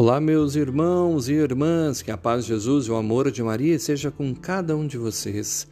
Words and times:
Olá, 0.00 0.20
meus 0.20 0.54
irmãos 0.54 1.28
e 1.28 1.32
irmãs, 1.32 2.02
que 2.02 2.12
a 2.12 2.16
paz 2.16 2.44
de 2.44 2.52
Jesus 2.52 2.86
e 2.86 2.90
o 2.92 2.94
amor 2.94 3.32
de 3.32 3.42
Maria 3.42 3.76
seja 3.80 4.12
com 4.12 4.32
cada 4.32 4.76
um 4.76 4.86
de 4.86 4.96
vocês. 4.96 5.66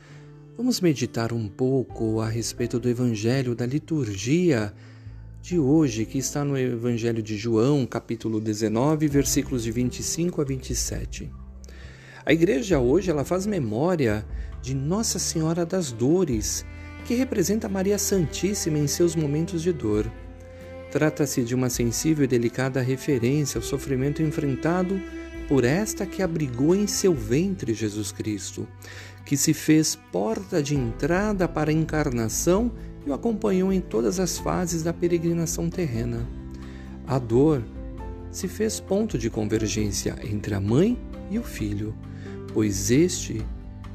Vamos 0.57 0.81
meditar 0.81 1.33
um 1.33 1.47
pouco 1.47 2.21
a 2.21 2.29
respeito 2.29 2.81
do 2.81 2.89
Evangelho 2.89 3.55
da 3.55 3.65
liturgia 3.65 4.75
de 5.41 5.61
hoje, 5.61 6.05
que 6.05 6.19
está 6.19 6.45
no 6.45 6.59
Evangelho 6.59 7.23
de 7.23 7.37
João, 7.37 7.87
capítulo 7.87 8.41
19, 8.41 9.07
versículos 9.07 9.63
de 9.63 9.71
25 9.71 10.43
a 10.43 10.45
27. 10.45 11.31
A 12.25 12.33
igreja 12.33 12.81
hoje 12.81 13.13
ela 13.13 13.25
faz 13.25 13.47
memória 13.47 14.27
de 14.61 14.75
Nossa 14.75 15.21
Senhora 15.21 15.65
das 15.65 15.93
Dores, 15.93 16.67
que 17.05 17.15
representa 17.15 17.69
Maria 17.69 17.97
Santíssima 17.97 18.77
em 18.77 18.89
seus 18.89 19.15
momentos 19.15 19.63
de 19.63 19.73
dor. 19.73 20.11
Trata-se 20.91 21.43
de 21.43 21.55
uma 21.55 21.69
sensível 21.69 22.25
e 22.25 22.29
delicada 22.29 22.81
referência 22.81 23.59
ao 23.59 23.63
sofrimento 23.63 24.23
enfrentado 24.23 25.01
por 25.49 25.65
esta 25.65 26.07
que 26.07 26.23
abrigou 26.23 26.75
em 26.75 26.87
seu 26.87 27.15
ventre 27.15 27.73
Jesus 27.75 28.13
Cristo, 28.13 28.67
que 29.25 29.37
se 29.37 29.53
fez 29.53 29.97
porta 30.13 30.63
de 30.63 30.75
entrada 30.75 31.47
para 31.47 31.71
a 31.71 31.75
encarnação 31.75 32.71
e 33.07 33.11
o 33.11 33.15
acompanhou 33.15 33.73
em 33.73 33.81
todas 33.81 34.19
as 34.19 34.39
fases 34.39 34.83
da 34.83 34.93
peregrinação 34.93 35.71
terrena. 35.71 36.27
A 37.07 37.19
dor 37.19 37.63
se 38.31 38.49
fez 38.49 38.81
ponto 38.81 39.17
de 39.17 39.31
convergência 39.31 40.17
entre 40.23 40.55
a 40.55 40.61
mãe 40.61 40.99
e 41.31 41.39
o 41.39 41.43
filho, 41.43 41.95
pois 42.53 42.91
este 42.91 43.45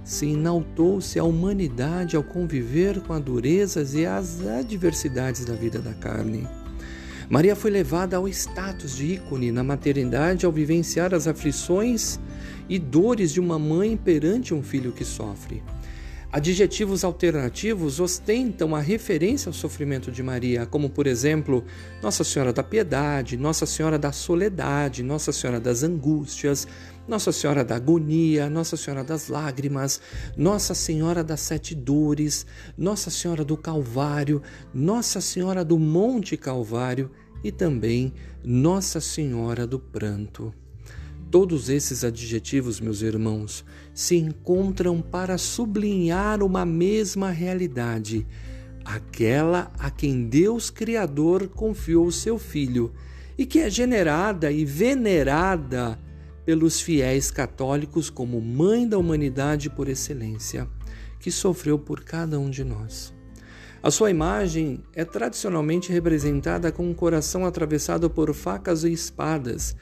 se 0.03 0.25
inaltou-se 0.25 1.19
a 1.19 1.23
humanidade 1.23 2.15
ao 2.15 2.23
conviver 2.23 3.01
com 3.01 3.13
as 3.13 3.21
durezas 3.21 3.93
e 3.93 4.05
as 4.05 4.45
adversidades 4.45 5.45
da 5.45 5.53
vida 5.53 5.79
da 5.79 5.93
carne. 5.93 6.47
Maria 7.31 7.55
foi 7.55 7.71
levada 7.71 8.17
ao 8.17 8.27
status 8.27 8.97
de 8.97 9.13
ícone 9.13 9.53
na 9.53 9.63
maternidade 9.63 10.45
ao 10.45 10.51
vivenciar 10.51 11.13
as 11.13 11.27
aflições 11.27 12.19
e 12.67 12.77
dores 12.77 13.31
de 13.31 13.39
uma 13.39 13.57
mãe 13.57 13.95
perante 13.95 14.53
um 14.53 14.61
filho 14.61 14.91
que 14.91 15.05
sofre. 15.05 15.63
Adjetivos 16.33 17.03
alternativos 17.03 17.99
ostentam 17.99 18.73
a 18.73 18.79
referência 18.79 19.49
ao 19.49 19.53
sofrimento 19.53 20.09
de 20.09 20.23
Maria, 20.23 20.65
como 20.65 20.89
por 20.89 21.05
exemplo, 21.05 21.61
Nossa 22.01 22.23
Senhora 22.23 22.53
da 22.53 22.63
Piedade, 22.63 23.35
Nossa 23.35 23.65
Senhora 23.65 23.99
da 23.99 24.13
Soledade, 24.13 25.03
Nossa 25.03 25.33
Senhora 25.33 25.59
das 25.59 25.83
Angústias, 25.83 26.65
Nossa 27.05 27.33
Senhora 27.33 27.65
da 27.65 27.75
Agonia, 27.75 28.49
Nossa 28.49 28.77
Senhora 28.77 29.03
das 29.03 29.27
Lágrimas, 29.27 29.99
Nossa 30.37 30.73
Senhora 30.73 31.21
das 31.21 31.41
Sete 31.41 31.75
Dores, 31.75 32.45
Nossa 32.77 33.09
Senhora 33.09 33.43
do 33.43 33.57
Calvário, 33.57 34.41
Nossa 34.73 35.19
Senhora 35.19 35.65
do 35.65 35.77
Monte 35.77 36.37
Calvário 36.37 37.11
e 37.43 37.51
também 37.51 38.13
Nossa 38.41 39.01
Senhora 39.01 39.67
do 39.67 39.77
Pranto. 39.77 40.53
Todos 41.31 41.69
esses 41.69 42.03
adjetivos, 42.03 42.81
meus 42.81 43.01
irmãos, 43.01 43.63
se 43.93 44.17
encontram 44.17 45.01
para 45.01 45.37
sublinhar 45.37 46.43
uma 46.43 46.65
mesma 46.65 47.29
realidade, 47.29 48.27
aquela 48.83 49.71
a 49.79 49.89
quem 49.89 50.27
Deus 50.27 50.69
Criador 50.69 51.47
confiou 51.47 52.11
seu 52.11 52.37
Filho 52.37 52.91
e 53.37 53.45
que 53.45 53.59
é 53.59 53.69
generada 53.69 54.51
e 54.51 54.65
venerada 54.65 55.97
pelos 56.43 56.81
fiéis 56.81 57.31
católicos 57.31 58.09
como 58.09 58.41
Mãe 58.41 58.85
da 58.85 58.97
humanidade 58.97 59.69
por 59.69 59.87
excelência, 59.87 60.67
que 61.17 61.31
sofreu 61.31 61.79
por 61.79 62.03
cada 62.03 62.37
um 62.37 62.49
de 62.49 62.65
nós. 62.65 63.13
A 63.81 63.89
sua 63.89 64.11
imagem 64.11 64.83
é 64.93 65.05
tradicionalmente 65.05 65.93
representada 65.93 66.73
com 66.73 66.89
um 66.89 66.93
coração 66.93 67.45
atravessado 67.45 68.09
por 68.09 68.33
facas 68.33 68.83
e 68.83 68.91
espadas, 68.91 69.75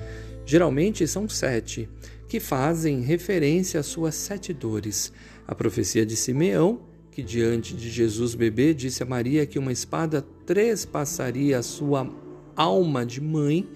geralmente 0.50 1.08
são 1.08 1.30
sete, 1.30 1.88
que 2.28 2.40
fazem 2.40 3.02
referência 3.02 3.80
às 3.80 3.86
suas 3.86 4.16
sete 4.16 4.52
dores. 4.52 5.14
A 5.48 5.54
profecia 5.54 6.04
de 6.04 6.16
Simeão, 6.16 6.82
que 7.12 7.22
diante 7.22 7.76
de 7.76 7.88
Jesus 7.88 8.34
bebê 8.34 8.74
disse 8.74 9.04
a 9.04 9.06
Maria 9.06 9.46
que 9.46 9.60
uma 9.60 9.72
espada 9.72 10.26
trespassaria 10.48 11.60
a 11.60 11.62
sua 11.62 12.12
alma 12.56 13.06
de 13.06 13.22
mãe, 13.22 13.70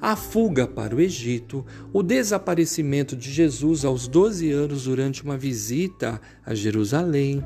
a 0.00 0.14
fuga 0.14 0.64
para 0.64 0.94
o 0.94 1.00
Egito, 1.00 1.66
o 1.92 2.04
desaparecimento 2.04 3.16
de 3.16 3.28
Jesus 3.28 3.84
aos 3.84 4.06
12 4.06 4.48
anos 4.52 4.84
durante 4.84 5.24
uma 5.24 5.36
visita 5.36 6.20
a 6.46 6.54
Jerusalém, 6.54 7.42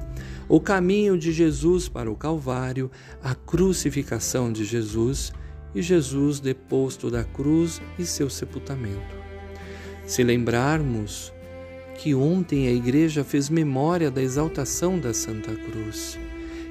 o 0.50 0.60
caminho 0.60 1.16
de 1.16 1.32
Jesus 1.32 1.88
para 1.88 2.10
o 2.10 2.16
Calvário, 2.16 2.90
a 3.22 3.34
crucificação 3.34 4.52
de 4.52 4.66
Jesus 4.66 5.32
e 5.76 5.82
Jesus 5.82 6.40
deposto 6.40 7.10
da 7.10 7.22
cruz 7.22 7.82
e 7.98 8.06
seu 8.06 8.30
sepultamento. 8.30 9.14
Se 10.06 10.24
lembrarmos 10.24 11.30
que 11.98 12.14
ontem 12.14 12.66
a 12.66 12.72
igreja 12.72 13.22
fez 13.22 13.50
memória 13.50 14.10
da 14.10 14.22
exaltação 14.22 14.98
da 14.98 15.12
Santa 15.12 15.54
Cruz, 15.54 16.18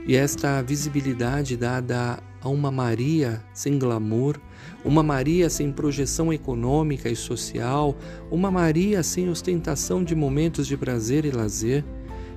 e 0.07 0.15
esta 0.15 0.59
visibilidade 0.63 1.55
dada 1.55 2.19
a 2.41 2.49
uma 2.49 2.71
Maria 2.71 3.43
sem 3.53 3.77
glamour, 3.77 4.39
uma 4.83 5.03
Maria 5.03 5.51
sem 5.51 5.71
projeção 5.71 6.33
econômica 6.33 7.07
e 7.07 7.15
social, 7.15 7.95
uma 8.31 8.49
Maria 8.49 9.03
sem 9.03 9.29
ostentação 9.29 10.03
de 10.03 10.15
momentos 10.15 10.65
de 10.65 10.75
prazer 10.75 11.25
e 11.25 11.31
lazer, 11.31 11.83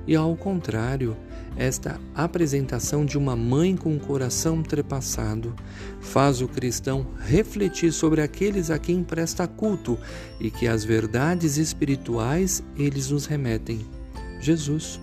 e 0.06 0.14
ao 0.14 0.36
contrário, 0.36 1.16
esta 1.58 2.00
apresentação 2.14 3.04
de 3.04 3.18
uma 3.18 3.34
mãe 3.34 3.76
com 3.76 3.96
o 3.96 4.00
coração 4.00 4.62
trepassado 4.62 5.54
faz 6.00 6.40
o 6.40 6.46
cristão 6.46 7.04
refletir 7.18 7.92
sobre 7.92 8.22
aqueles 8.22 8.70
a 8.70 8.78
quem 8.78 9.02
presta 9.02 9.46
culto 9.48 9.98
e 10.40 10.52
que 10.52 10.68
as 10.68 10.84
verdades 10.84 11.56
espirituais 11.56 12.62
eles 12.76 13.10
nos 13.10 13.26
remetem. 13.26 13.84
Jesus 14.40 15.00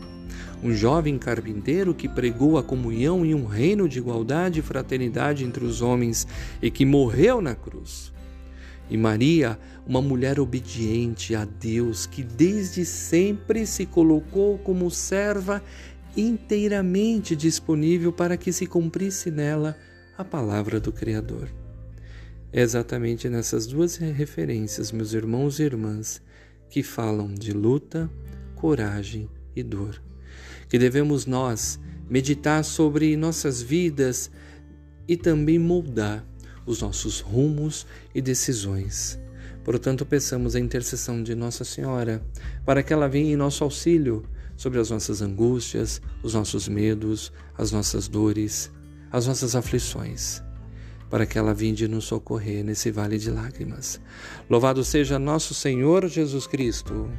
um 0.64 0.74
jovem 0.74 1.18
carpinteiro 1.18 1.94
que 1.94 2.08
pregou 2.08 2.58
a 2.58 2.64
comunhão 2.64 3.26
e 3.26 3.36
um 3.36 3.46
reino 3.46 3.88
de 3.88 4.00
igualdade 4.00 4.60
e 4.60 4.64
fraternidade 4.64 5.44
entre 5.44 5.64
os 5.64 5.82
homens 5.82 6.26
e 6.62 6.72
que 6.72 6.86
morreu 6.86 7.42
na 7.42 7.54
cruz. 7.54 8.12
E 8.90 8.98
Maria, 8.98 9.60
uma 9.86 10.02
mulher 10.02 10.40
obediente 10.40 11.36
a 11.36 11.44
Deus, 11.44 12.06
que 12.06 12.24
desde 12.24 12.86
sempre 12.86 13.66
se 13.66 13.86
colocou 13.86 14.58
como 14.60 14.90
serva 14.92 15.62
inteiramente 16.16 17.36
disponível 17.36 18.12
para 18.12 18.38
que 18.38 18.52
se 18.52 18.66
cumprisse 18.66 19.32
nela 19.32 19.78
a 20.18 20.24
palavra 20.24 20.80
do 20.80 20.92
Criador. 20.92 21.50
É 22.52 22.62
exatamente 22.62 23.28
nessas 23.28 23.68
duas 23.68 23.98
referências, 23.98 24.92
meus 24.92 25.14
irmãos 25.14 25.60
e 25.60 25.64
irmãs, 25.64 26.22
que 26.70 26.82
falam 26.82 27.34
de 27.34 27.52
luta, 27.52 28.10
coragem 28.56 29.30
e 29.56 29.62
dor 29.62 30.02
que 30.68 30.78
devemos 30.78 31.26
nós 31.26 31.80
meditar 32.10 32.64
sobre 32.64 33.16
nossas 33.16 33.62
vidas 33.62 34.30
e 35.08 35.16
também 35.16 35.60
moldar 35.60 36.26
os 36.66 36.82
nossos 36.82 37.20
rumos 37.20 37.86
e 38.14 38.22
decisões. 38.22 39.20
Portanto, 39.64 40.06
peçamos 40.06 40.56
a 40.56 40.60
intercessão 40.60 41.24
de 41.24 41.34
Nossa 41.34 41.64
Senhora 41.64 42.24
para 42.66 42.84
que 42.84 42.94
ela 42.94 43.08
venha 43.08 43.34
em 43.34 43.36
nosso 43.36 43.64
auxílio 43.64 44.24
sobre 44.56 44.80
as 44.80 44.90
nossas 44.90 45.22
angústias, 45.22 46.02
os 46.24 46.34
nossos 46.34 46.68
medos, 46.68 47.32
as 47.58 47.72
nossas 47.72 48.08
dores, 48.08 48.72
as 49.12 49.28
nossas 49.28 49.56
aflições, 49.56 50.42
para 51.10 51.26
que 51.26 51.38
ela 51.38 51.54
vinde 51.54 51.88
nos 51.88 52.06
socorrer 52.06 52.64
nesse 52.64 52.92
vale 52.92 53.18
de 53.18 53.30
lágrimas. 53.30 54.00
Louvado 54.50 54.84
seja 54.84 55.20
nosso 55.20 55.54
Senhor 55.54 56.08
Jesus 56.08 56.48
Cristo. 56.48 57.10